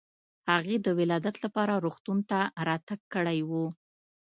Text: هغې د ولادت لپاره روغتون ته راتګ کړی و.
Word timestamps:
هغې 0.51 0.75
د 0.85 0.87
ولادت 0.99 1.35
لپاره 1.45 1.81
روغتون 1.85 2.17
ته 2.29 2.39
راتګ 2.67 2.99
کړی 3.13 3.39
و. 3.49 3.51